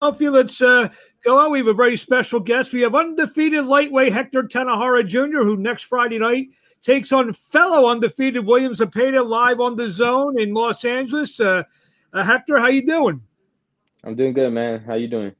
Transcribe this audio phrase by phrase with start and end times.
[0.00, 0.30] Philadelphia.
[0.30, 0.88] Let's uh,
[1.24, 1.52] go on.
[1.52, 2.72] We have a very special guest.
[2.72, 6.48] We have undefeated lightweight Hector Tanajara Jr., who next Friday night
[6.80, 11.40] takes on fellow undefeated William Zepeda live on the zone in Los Angeles.
[11.40, 11.64] Uh,
[12.12, 13.20] uh, Hector, how you doing?
[14.04, 14.80] I'm doing good, man.
[14.80, 15.34] How you doing?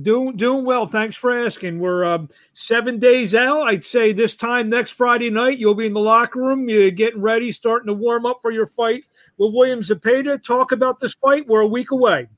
[0.00, 0.86] Doing doing well.
[0.86, 1.78] Thanks for asking.
[1.78, 3.62] We're um, seven days out.
[3.62, 6.68] I'd say this time next Friday night, you'll be in the locker room.
[6.68, 9.02] You're getting ready, starting to warm up for your fight
[9.38, 10.42] with William Zepeda.
[10.42, 11.46] Talk about this fight.
[11.46, 12.28] We're a week away.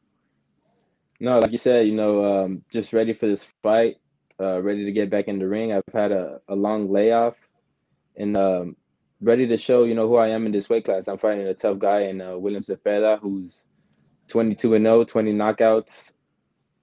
[1.21, 3.97] No, like you said, you know, um, just ready for this fight.
[4.41, 5.73] Uh, ready to get back in the ring.
[5.73, 7.37] I've had a, a long layoff,
[8.17, 8.77] and um,
[9.21, 11.07] ready to show you know who I am in this weight class.
[11.07, 13.67] I'm fighting a tough guy in uh, William Zepeda, who's
[14.29, 16.13] 22 and 0, 20 knockouts.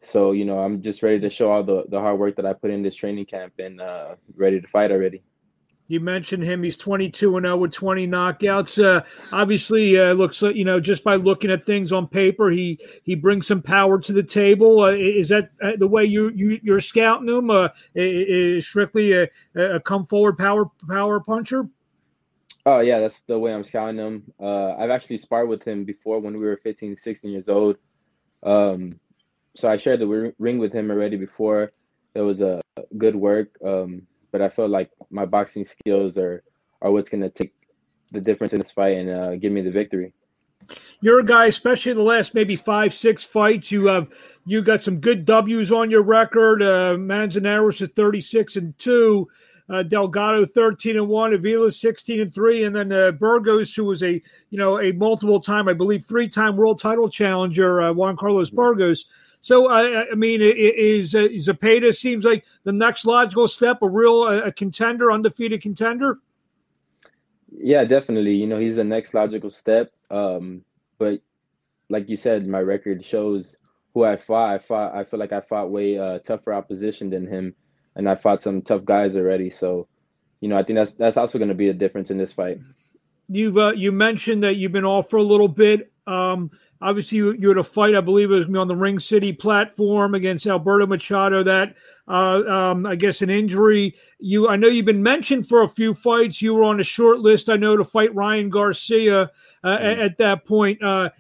[0.02, 2.54] So you know, I'm just ready to show all the the hard work that I
[2.54, 5.24] put in this training camp, and uh, ready to fight already.
[5.92, 6.64] You mentioned him.
[6.64, 8.82] He's 22 and 0 with 20 knockouts.
[8.82, 12.80] Uh, obviously, uh, looks like you know just by looking at things on paper, he
[13.04, 14.84] he brings some power to the table.
[14.84, 17.50] Uh, is that uh, the way you you you're scouting him?
[17.50, 21.68] Uh, is strictly a, a come forward power power puncher?
[22.66, 24.24] Oh yeah, that's the way I'm scouting him.
[24.40, 27.76] Uh, I've actually sparred with him before when we were 15, 16 years old.
[28.44, 28.98] Um,
[29.58, 31.74] so I shared the ring with him already before.
[32.16, 32.62] It was a
[32.98, 33.58] good work.
[33.62, 36.44] Um, but I feel like my boxing skills are
[36.82, 37.54] are what's going to take
[38.12, 40.14] the difference in this fight and uh, give me the victory.
[41.02, 43.72] You're a guy, especially the last maybe five, six fights.
[43.72, 44.10] You have
[44.46, 46.62] you got some good W's on your record.
[46.62, 49.28] Uh, Manzanares is 36 and two.
[49.70, 54.04] Uh, Delgado 13 and one, Avila 16 and three, and then uh, Burgos, who was
[54.04, 58.18] a you know a multiple time, I believe, three time world title challenger, uh, Juan
[58.18, 59.06] Carlos Burgos.
[59.42, 64.28] So I, I mean, is uh, Zepeda seems like the next logical step, a real
[64.28, 66.20] a contender, undefeated contender.
[67.52, 68.36] Yeah, definitely.
[68.36, 69.92] You know, he's the next logical step.
[70.12, 70.64] Um,
[71.00, 71.22] but
[71.90, 73.56] like you said, my record shows
[73.94, 74.54] who I fought.
[74.54, 74.96] I fought.
[74.96, 77.56] I feel like I fought way uh, tougher opposition than him,
[77.96, 79.50] and I fought some tough guys already.
[79.50, 79.88] So,
[80.40, 82.60] you know, I think that's that's also going to be a difference in this fight.
[83.28, 85.91] You've uh, you mentioned that you've been off for a little bit.
[86.08, 86.52] Um,
[86.84, 89.32] Obviously, you, you had a fight, I believe it was me on the Ring City
[89.32, 91.44] platform against Alberto Machado.
[91.44, 91.76] That
[92.08, 93.96] uh, um, I guess an injury.
[94.18, 96.42] You, I know you've been mentioned for a few fights.
[96.42, 99.30] You were on a short list, I know, to fight Ryan Garcia
[99.64, 99.92] uh, mm.
[99.92, 100.82] at, at, that point.
[100.82, 101.12] Uh,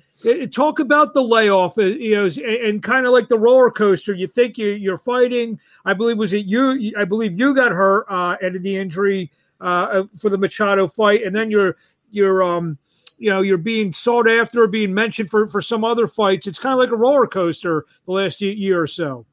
[0.52, 4.16] talk about the layoff, uh, you know, and kind of like the roller coaster.
[4.16, 5.59] You think you, you're fighting.
[5.86, 6.92] I believe was it you?
[6.98, 11.36] I believe you got hurt uh, at the injury uh, for the Machado fight, and
[11.36, 11.78] then you're
[12.09, 12.80] you're um
[13.21, 16.47] you know you're being sought after or being mentioned for for some other fights.
[16.47, 19.27] It's kind of like a roller coaster the last year or so.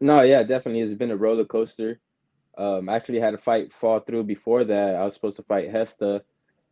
[0.00, 0.82] No yeah definitely.
[0.82, 1.98] It's been a roller coaster.
[2.56, 4.94] Um I actually had a fight fall through before that.
[4.94, 6.22] I was supposed to fight hesta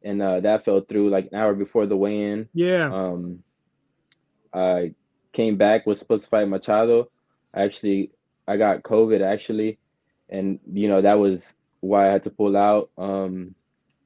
[0.05, 2.49] and uh, that fell through like an hour before the weigh-in.
[2.55, 2.89] Yeah.
[2.93, 3.43] Um
[4.55, 4.95] i
[5.33, 7.11] came back was supposed to fight machado.
[7.53, 8.13] I actually
[8.47, 9.79] i got covid actually
[10.29, 12.91] and you know that was why i had to pull out.
[12.97, 13.57] Um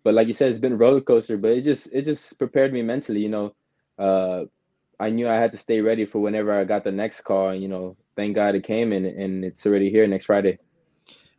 [0.08, 1.36] but like you said, it's been a roller coaster.
[1.36, 3.20] But it just it just prepared me mentally.
[3.20, 3.54] You know,
[3.98, 4.44] uh,
[4.98, 7.50] I knew I had to stay ready for whenever I got the next call.
[7.50, 10.60] And, you know, thank God it came and and it's already here next Friday.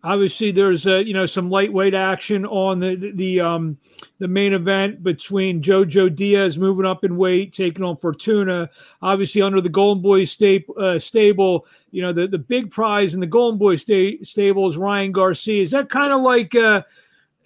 [0.03, 3.79] Obviously, there's uh, you know some lightweight action on the the, the um
[4.19, 8.69] the main event between Jojo Diaz moving up in weight, taking on Fortuna.
[9.01, 13.19] Obviously, under the Golden Boy stable, uh, stable, you know the the big prize in
[13.19, 15.63] the Golden Boy sta- stable is Ryan Garcia.
[15.63, 16.83] Is that kind of like uh,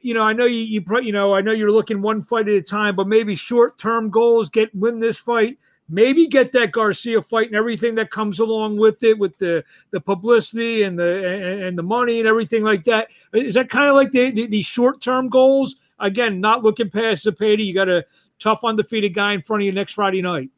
[0.03, 2.53] you know, I know you, you, you know, I know you're looking one fight at
[2.53, 7.21] a time, but maybe short term goals get win this fight, maybe get that Garcia
[7.21, 11.63] fight and everything that comes along with it, with the the publicity and the and,
[11.63, 13.07] and the money and everything like that.
[13.33, 15.77] Is that kind of like the the, the short term goals?
[15.99, 17.65] Again, not looking past Zepeda.
[17.65, 18.05] You got a
[18.39, 20.49] tough undefeated guy in front of you next Friday night.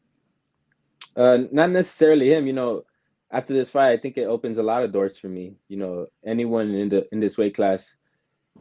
[1.16, 2.48] Uh, not necessarily him.
[2.48, 2.84] You know,
[3.30, 5.54] after this fight, I think it opens a lot of doors for me.
[5.68, 7.96] You know, anyone in the in this weight class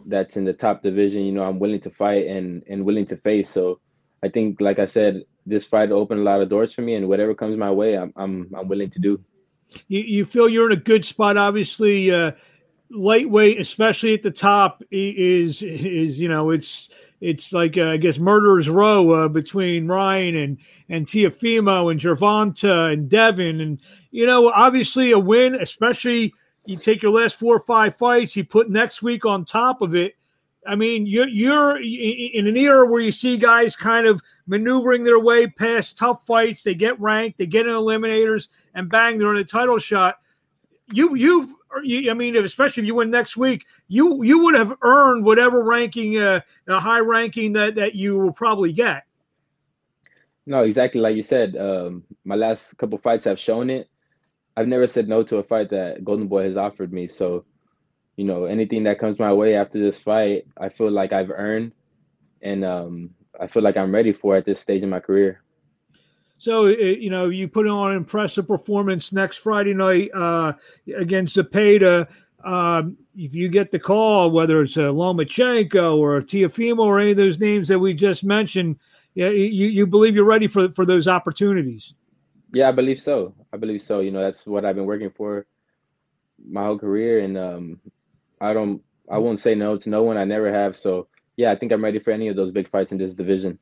[0.06, 3.16] that's in the top division, you know, I'm willing to fight and and willing to
[3.16, 3.50] face.
[3.50, 3.80] So
[4.22, 7.08] I think, like I said, this fight opened a lot of doors for me, and
[7.08, 9.20] whatever comes my way, I'm I'm I'm willing to do.
[9.88, 12.10] You, you feel you're in a good spot, obviously.
[12.10, 12.32] Uh,
[12.90, 16.90] lightweight, especially at the top, is is you know it's
[17.20, 20.58] it's like uh, I guess murderers row uh, between Ryan and
[20.88, 23.80] and Teofimo and Gervonta and Devin, and
[24.10, 26.34] you know obviously a win, especially
[26.66, 29.94] you take your last four or five fights, you put next week on top of
[29.94, 30.14] it.
[30.66, 35.18] I mean, you're you're in an era where you see guys kind of maneuvering their
[35.18, 36.62] way past tough fights.
[36.62, 40.16] They get ranked, they get in eliminators, and bang, they're in a title shot.
[40.92, 41.52] You you've
[41.82, 45.62] you, I mean, especially if you win next week, you you would have earned whatever
[45.62, 49.04] ranking, uh, a high ranking that that you will probably get.
[50.46, 51.56] No, exactly like you said.
[51.56, 53.88] Um, my last couple fights have shown it
[54.56, 57.08] I've never said no to a fight that Golden Boy has offered me.
[57.08, 57.44] So,
[58.16, 61.72] you know, anything that comes my way after this fight, I feel like I've earned,
[62.42, 63.10] and um,
[63.40, 65.42] I feel like I'm ready for at this stage in my career.
[66.38, 70.52] So, you know, you put on an impressive performance next Friday night uh,
[70.94, 72.06] against Zepeda.
[72.44, 77.12] Um, if you get the call, whether it's a Lomachenko or a Teofimo or any
[77.12, 78.78] of those names that we just mentioned,
[79.14, 81.94] yeah, you, you believe you're ready for for those opportunities.
[82.54, 83.34] Yeah, I believe so.
[83.52, 84.00] I believe so.
[84.00, 85.46] You know, that's what I've been working for
[86.46, 87.80] my whole career, and um,
[88.40, 90.16] I don't, I won't say no to no one.
[90.16, 90.76] I never have.
[90.76, 93.58] So yeah, I think I'm ready for any of those big fights in this division.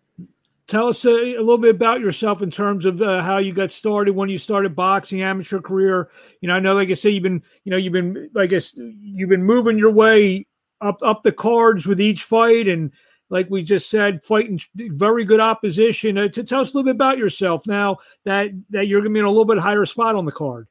[0.68, 3.72] Tell us a, a little bit about yourself in terms of uh, how you got
[3.72, 6.08] started when you started boxing, amateur career.
[6.40, 8.46] You know, I know, like I say, you've been, you know, you've been, like I
[8.46, 10.46] guess, you've been moving your way
[10.80, 12.92] up up the cards with each fight, and
[13.32, 16.18] like we just said, fighting very good opposition.
[16.18, 17.96] Uh, to tell us a little bit about yourself now
[18.26, 20.68] that that you're going to be in a little bit higher spot on the card.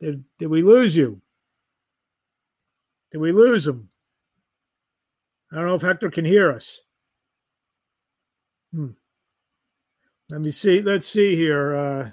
[0.00, 1.22] Did did we lose you?
[3.10, 3.88] Did we lose him?
[5.50, 6.80] I don't know if Hector can hear us.
[8.74, 8.88] Hmm.
[10.30, 10.82] Let me see.
[10.82, 11.74] Let's see here.
[11.74, 12.10] Uh,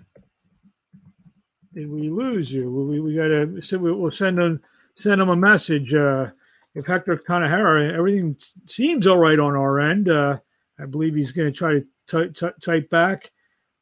[1.74, 2.72] did we lose you?
[2.72, 3.62] We, we got to.
[3.62, 4.62] So we'll send them
[4.96, 5.94] send them a message.
[5.94, 6.28] Uh,
[6.76, 8.36] if Hector Tanajara, everything
[8.66, 10.10] seems all right on our end.
[10.10, 10.38] Uh,
[10.80, 13.32] I believe he's going to try to t- t- type back.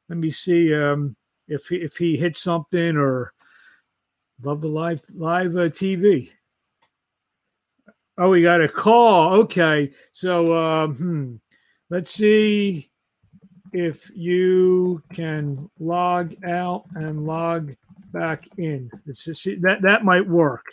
[0.10, 1.16] Let me see um,
[1.48, 3.34] if he, if he hits something or
[4.42, 6.32] love the live live uh, TV.
[8.18, 9.34] Oh, we got a call.
[9.42, 9.92] Okay.
[10.14, 11.36] So, um, hmm.
[11.90, 12.90] let's see
[13.74, 17.76] if you can log out and log
[18.12, 18.90] back in.
[19.06, 20.66] Just, that that might work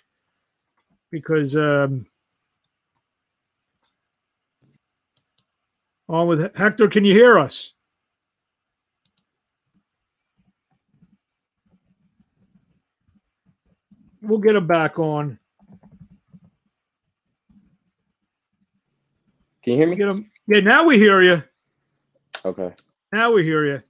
[1.15, 2.05] because um,
[6.09, 6.89] on with Hector.
[6.89, 7.73] Can you hear us?
[14.21, 15.39] We'll get him back on.
[19.63, 19.97] Can you hear me?
[19.97, 20.31] Get him.
[20.49, 21.43] Yeah, now we hear you.
[22.45, 22.73] Okay.
[23.13, 23.83] Now we hear you.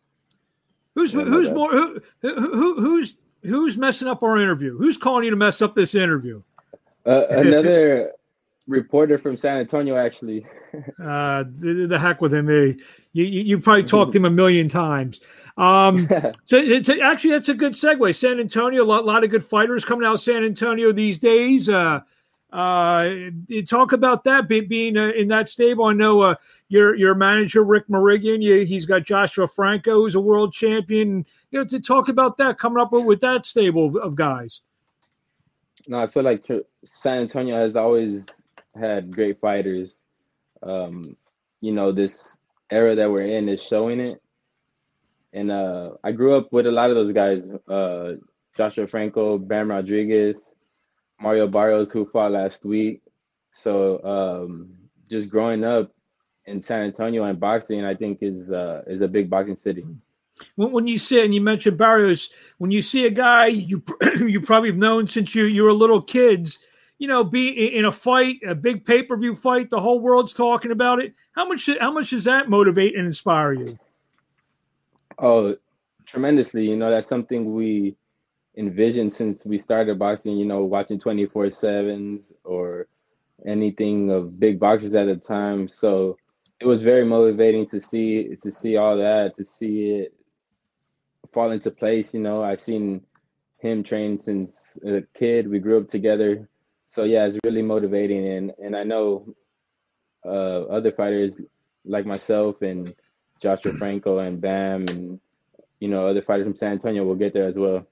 [0.95, 4.77] Who's yeah, who's more who, who who's who's messing up our interview?
[4.77, 6.43] Who's calling you to mess up this interview?
[7.07, 8.13] Uh, another
[8.67, 10.47] reporter from San Antonio, actually.
[11.03, 12.49] uh, the, the, heck with him.
[12.49, 12.83] Eh?
[13.13, 15.21] You, you, you probably talked to him a million times.
[15.57, 16.09] Um,
[16.47, 16.59] so
[17.03, 18.17] actually that's a good segue.
[18.17, 21.69] San Antonio, a lot, lot of good fighters coming out of San Antonio these days.
[21.69, 22.01] Uh,
[22.55, 23.11] uh,
[23.67, 25.87] talk about that being uh, in that stable.
[25.87, 26.35] I know uh,
[26.69, 28.41] your your manager Rick Mirigian.
[28.41, 31.27] You, he's got Joshua Franco, who's a world champion.
[31.51, 34.61] You know, to talk about that coming up with, that stable of guys.
[35.87, 36.45] No, I feel like
[36.85, 38.27] San Antonio has always
[38.79, 40.01] had great fighters.
[40.63, 41.17] Um,
[41.61, 42.39] you know, this
[42.71, 44.23] era that we're in is showing it.
[45.33, 48.13] And uh, I grew up with a lot of those guys: uh,
[48.57, 50.55] Joshua Franco, Bam Rodriguez.
[51.21, 53.03] Mario Barrios, who fought last week.
[53.53, 54.75] So um,
[55.09, 55.93] just growing up
[56.47, 59.87] in San Antonio and boxing, I think is uh, is a big boxing city.
[60.57, 63.83] When, when you say and you mentioned Barrios, when you see a guy you
[64.19, 66.59] you probably have known since you you were little kids,
[66.99, 70.35] you know, be in a fight, a big pay per view fight, the whole world's
[70.35, 71.15] talking about it.
[71.33, 73.79] How much how much does that motivate and inspire you?
[75.19, 75.57] Oh,
[76.07, 76.69] tremendously.
[76.69, 77.97] You know, that's something we
[78.57, 82.87] envisioned since we started boxing, you know, watching 24 sevens or
[83.47, 85.69] anything of big boxers at the time.
[85.69, 86.17] So
[86.61, 90.15] it was very motivating to see to see all that, to see it
[91.35, 92.15] fall into place.
[92.15, 93.03] You know, I've seen
[93.59, 94.55] him train since
[94.87, 95.51] a kid.
[95.51, 96.49] We grew up together.
[96.89, 99.35] So yeah, it's really motivating and and I know
[100.25, 101.41] uh, other fighters
[101.85, 102.95] like myself and
[103.43, 105.21] Joshua Franco and Bam and
[105.81, 107.87] you know other fighters from San Antonio will get there as well.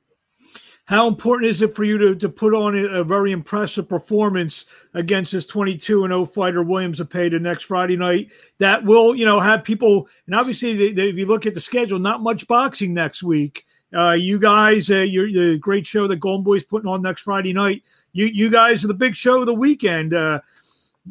[0.87, 5.33] How important is it for you to, to put on a, very impressive performance against
[5.33, 8.33] this 22 and 0 fighter William Zepeda next Friday night?
[8.59, 11.61] That will, you know, have people, and obviously, they, they, if you look at the
[11.61, 13.65] schedule, not much boxing next week.
[13.95, 17.53] Uh, you guys, uh, you're the great show that Golden Boy's putting on next Friday
[17.53, 17.83] night.
[18.13, 20.15] You, you guys are the big show of the weekend.
[20.15, 20.41] Uh,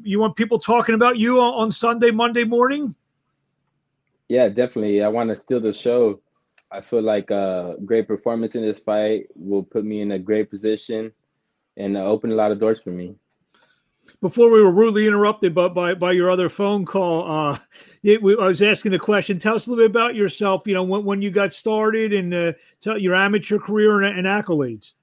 [0.03, 2.93] you want people talking about you on, on Sunday, Monday morning?
[4.27, 5.03] Yeah, definitely.
[5.03, 6.19] I want to steal the show
[6.71, 10.49] I feel like a great performance in this fight will put me in a great
[10.49, 11.11] position
[11.75, 13.15] and open a lot of doors for me.
[14.21, 17.57] Before we were rudely interrupted by by, by your other phone call, uh,
[18.03, 19.37] it, we, I was asking the question.
[19.37, 20.63] Tell us a little bit about yourself.
[20.65, 24.27] You know, when, when you got started and uh, tell your amateur career and, and
[24.27, 24.93] accolades.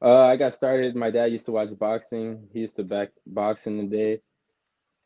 [0.00, 0.96] Uh, I got started.
[0.96, 2.48] My dad used to watch boxing.
[2.52, 4.20] He used to back box in the day,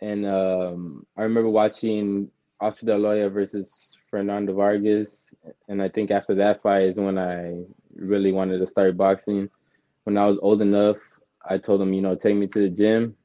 [0.01, 2.31] and um, I remember watching
[2.61, 5.33] Oscar De La Hoya versus Fernando Vargas,
[5.69, 9.49] and I think after that fight is when I really wanted to start boxing.
[10.05, 10.99] When I was old enough,
[11.49, 13.17] I told him, you know, take me to the gym,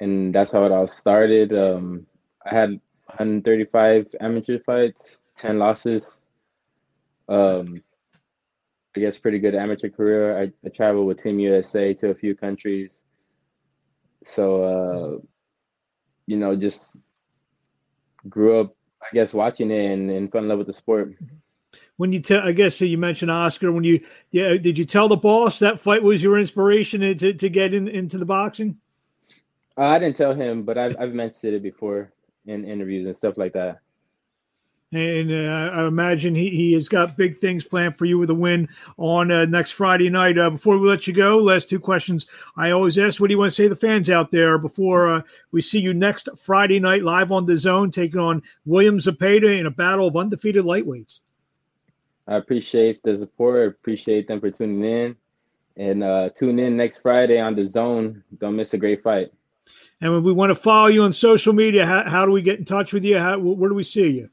[0.00, 1.52] and that's how it all started.
[1.52, 2.06] Um,
[2.44, 2.70] I had
[3.06, 6.20] 135 amateur fights, 10 losses.
[7.28, 7.74] Um,
[8.96, 10.38] I guess pretty good amateur career.
[10.38, 13.00] I, I traveled with Team USA to a few countries.
[14.26, 15.18] So, uh,
[16.26, 17.00] you know, just
[18.28, 18.76] grew up,
[19.10, 21.14] I guess, watching it and, and fell in love with the sport.
[21.96, 23.72] When you tell, I guess so you mentioned Oscar.
[23.72, 24.00] When you,
[24.30, 27.88] yeah, did you tell the boss that fight was your inspiration to, to get in,
[27.88, 28.78] into the boxing?
[29.76, 32.12] Uh, I didn't tell him, but I've, I've mentioned it before
[32.46, 33.80] in interviews and stuff like that.
[34.90, 38.34] And uh, I imagine he, he has got big things planned for you with a
[38.34, 40.38] win on uh, next Friday night.
[40.38, 42.26] Uh, before we let you go, last two questions
[42.56, 45.12] I always ask: What do you want to say to the fans out there before
[45.12, 49.58] uh, we see you next Friday night live on the Zone, taking on William Zepeda
[49.58, 51.20] in a battle of undefeated lightweights?
[52.26, 53.60] I appreciate the support.
[53.60, 55.16] I appreciate them for tuning in,
[55.76, 58.24] and uh, tune in next Friday on the Zone.
[58.38, 59.32] Don't miss a great fight.
[60.00, 62.58] And if we want to follow you on social media, how, how do we get
[62.58, 63.18] in touch with you?
[63.18, 64.30] How, where do we see you?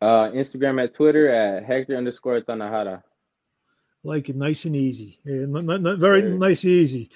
[0.00, 3.02] Uh, Instagram at Twitter at Hector underscore Tanajara.
[4.04, 5.18] Like it nice and easy.
[5.24, 7.10] Yeah, not, not very nice and easy.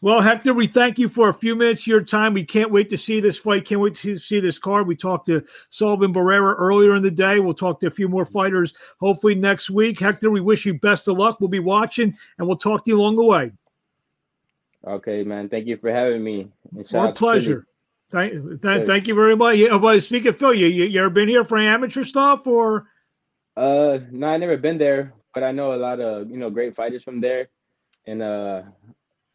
[0.00, 2.34] Well, Hector, we thank you for a few minutes of your time.
[2.34, 3.64] We can't wait to see this fight.
[3.64, 4.88] Can't wait to see this card.
[4.88, 7.38] We talked to Sullivan Barrera earlier in the day.
[7.38, 10.00] We'll talk to a few more fighters hopefully next week.
[10.00, 11.38] Hector, we wish you best of luck.
[11.38, 13.52] We'll be watching and we'll talk to you along the way.
[14.84, 15.48] Okay, man.
[15.48, 16.50] Thank you for having me.
[16.92, 17.66] Our pleasure.
[18.12, 19.56] Thank, th- thank you very much.
[19.56, 22.86] Yeah, but speaking of Phil, you, you, you ever been here for amateur stuff or?
[23.56, 26.76] Uh, no, I never been there, but I know a lot of you know great
[26.76, 27.48] fighters from there,
[28.06, 28.62] and uh,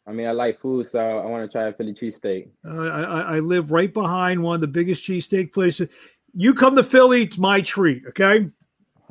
[0.05, 2.49] I mean I like food, so I want to try a Philly cheesesteak.
[2.63, 5.89] Uh, I, I live right behind one of the biggest cheesesteak places.
[6.33, 8.03] You come to Philly, it's my treat.
[8.09, 8.49] Okay.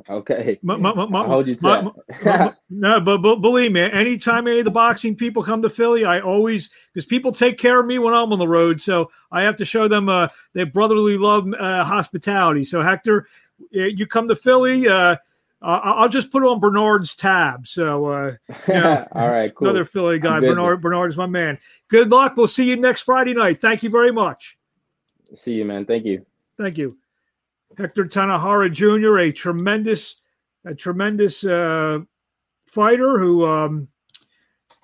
[0.09, 0.59] Okay.
[0.61, 4.71] My, my, my, hold you to no, but, but believe me, anytime any of the
[4.71, 8.31] boxing people come to Philly, I always because people take care of me when I'm
[8.31, 12.63] on the road, so I have to show them uh, their brotherly love, uh, hospitality.
[12.63, 13.27] So Hector,
[13.71, 15.17] you come to Philly, uh,
[15.61, 17.67] I'll just put on Bernard's tab.
[17.67, 18.35] So, uh,
[18.67, 19.67] you know, all right, cool.
[19.67, 20.81] Another Philly guy, Bernard.
[20.81, 21.57] Bernard is my man.
[21.89, 22.37] Good luck.
[22.37, 23.59] We'll see you next Friday night.
[23.59, 24.57] Thank you very much.
[25.35, 25.85] See you, man.
[25.85, 26.25] Thank you.
[26.57, 26.97] Thank you.
[27.77, 30.15] Hector Tanajara Jr., a tremendous,
[30.65, 31.99] a tremendous uh,
[32.65, 33.87] fighter who, um,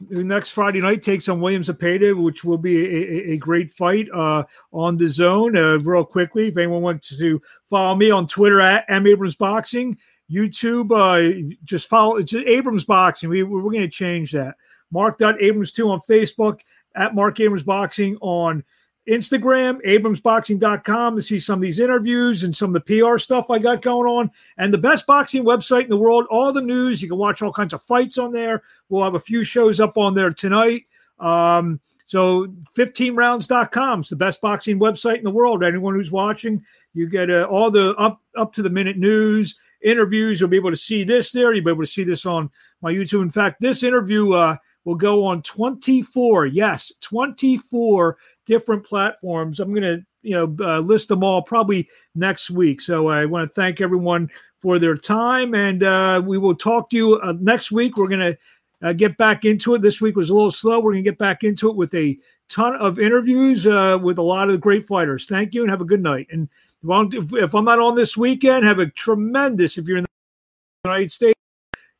[0.09, 4.07] who next Friday night takes on William Zepeda, which will be a, a, great fight
[4.13, 5.57] uh, on the zone.
[5.57, 9.97] Uh, real quickly, if anyone wants to follow me on Twitter at M Abrams Boxing,
[10.31, 13.29] YouTube, uh, just follow it's Abrams Boxing.
[13.29, 14.55] We, we're going to change that.
[14.91, 16.59] Marc Abrams two on Facebook
[16.95, 18.63] at Marc Abrams Boxing on
[19.07, 23.60] Instagram, abramsboxing.com to see some of these interviews and some of the PR stuff I
[23.60, 24.31] got going on.
[24.57, 27.01] And the best boxing website in the world, all the news.
[27.01, 28.63] You can watch all kinds of fights on there.
[28.89, 30.86] We'll have a few shows up on there tonight.
[31.19, 35.63] Um, so 15rounds.com is the best boxing website in the world.
[35.63, 40.39] Anyone who's watching, you get uh, all the up up to the minute news, interviews.
[40.39, 41.53] You'll be able to see this there.
[41.53, 42.50] You'll be able to see this on
[42.81, 43.22] my YouTube.
[43.22, 49.59] In fact, this interview uh, will go on 24, yes, 24 different platforms.
[49.59, 52.81] I'm going to you know uh, list them all probably next week.
[52.81, 56.95] So I want to thank everyone for their time, and uh, we will talk to
[56.95, 57.97] you uh, next week.
[57.97, 58.38] We're going to
[58.81, 59.81] uh, get back into it.
[59.81, 60.79] This week was a little slow.
[60.79, 62.17] We're going to get back into it with a
[62.50, 65.25] ton of interviews uh, with a lot of the great fighters.
[65.25, 66.27] Thank you, and have a good night.
[66.31, 66.50] And
[66.85, 71.39] if I'm not on this weekend, have a tremendous if you're in the United States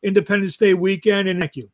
[0.04, 1.70] Independence Day weekend, and thank you.